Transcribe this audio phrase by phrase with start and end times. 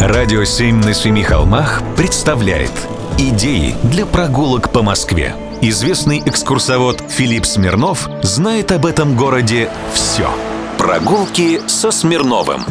[0.00, 2.72] Радио «Семь на семи холмах» представляет
[3.18, 5.36] Идеи для прогулок по Москве.
[5.60, 10.28] Известный экскурсовод Филипп Смирнов знает об этом городе все.
[10.76, 12.62] Прогулки со Смирновым.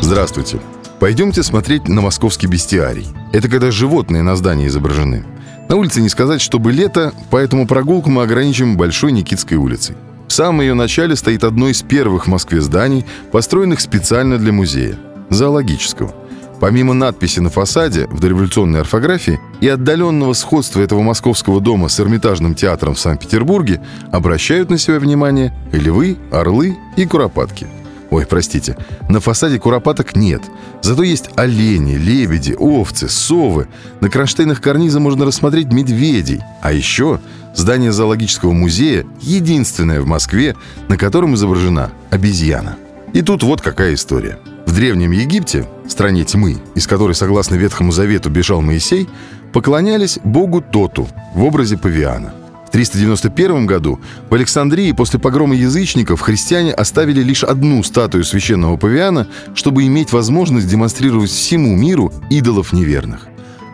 [0.00, 0.60] Здравствуйте.
[1.00, 3.08] Пойдемте смотреть на московский бестиарий.
[3.32, 5.24] Это когда животные на здании изображены.
[5.68, 9.96] На улице не сказать, чтобы лето, поэтому прогулку мы ограничим Большой Никитской улицей.
[10.28, 14.96] В самом ее начале стоит одно из первых в Москве зданий, построенных специально для музея–
[15.30, 16.14] зоологического.
[16.60, 22.54] Помимо надписи на фасаде в дореволюционной орфографии и отдаленного сходства этого московского дома с Эрмитажным
[22.54, 23.80] театром в Санкт-Петербурге,
[24.12, 27.66] обращают на себя внимание львы, орлы и куропатки.
[28.10, 28.76] Ой, простите,
[29.08, 30.42] на фасаде куропаток нет.
[30.82, 33.68] Зато есть олени, лебеди, овцы, совы.
[34.00, 36.40] На кронштейнах карниза можно рассмотреть медведей.
[36.60, 37.20] А еще
[37.54, 40.56] здание зоологического музея единственное в Москве,
[40.88, 42.76] на котором изображена обезьяна.
[43.14, 44.38] И тут вот какая история–
[44.70, 49.08] в Древнем Египте, стране тьмы, из которой, согласно Ветхому Завету, бежал Моисей,
[49.52, 52.32] поклонялись богу Тоту в образе павиана.
[52.68, 53.98] В 391 году
[54.30, 60.68] в Александрии после погрома язычников христиане оставили лишь одну статую священного павиана, чтобы иметь возможность
[60.68, 63.26] демонстрировать всему миру идолов неверных.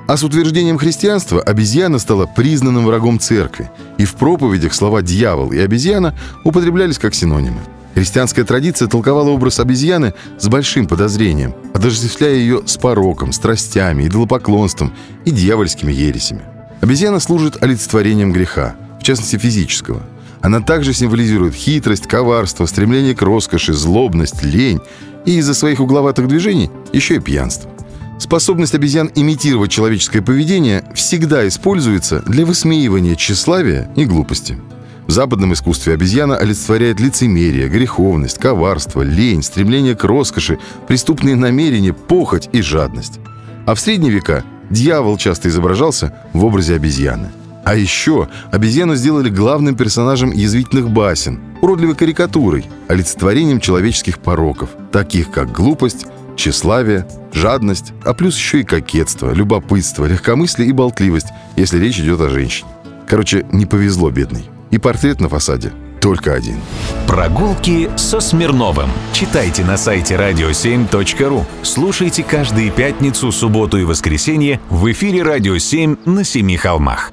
[0.09, 5.59] А с утверждением христианства обезьяна стала признанным врагом церкви, и в проповедях слова «дьявол» и
[5.59, 7.61] «обезьяна» употреблялись как синонимы.
[7.97, 14.93] Христианская традиция толковала образ обезьяны с большим подозрением, отождествляя ее с пороком, страстями, идолопоклонством
[15.25, 16.43] и дьявольскими ересями.
[16.83, 20.03] Обезьяна служит олицетворением греха, в частности физического.
[20.43, 24.81] Она также символизирует хитрость, коварство, стремление к роскоши, злобность, лень
[25.25, 27.71] и из-за своих угловатых движений еще и пьянство.
[28.19, 34.59] Способность обезьян имитировать человеческое поведение всегда используется для высмеивания тщеславия и глупости.
[35.07, 42.49] В западном искусстве обезьяна олицетворяет лицемерие, греховность, коварство, лень, стремление к роскоши, преступные намерения, похоть
[42.53, 43.21] и жадность.
[43.67, 47.31] А в средние века дьявол часто изображался в образе обезьяны.
[47.65, 55.53] А еще обезьяну сделали главным персонажем язвительных басен, уродливой карикатурой, олицетворением человеческих пороков, таких как
[55.53, 56.07] глупость,
[56.37, 62.29] тщеславие, жадность, а плюс еще и кокетство, любопытство, легкомыслие и болтливость, если речь идет о
[62.29, 62.69] женщине.
[63.09, 64.45] Короче, не повезло бедной.
[64.71, 66.61] И портрет на фасаде только один.
[67.09, 68.91] Прогулки со Смирновым.
[69.13, 71.45] Читайте на сайте radio7.ru.
[71.63, 77.13] Слушайте каждые пятницу, субботу и воскресенье в эфире «Радио 7» на Семи холмах.